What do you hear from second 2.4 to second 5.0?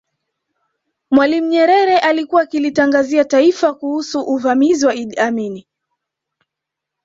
akilitangazia taifa kuhusu uvamizi wa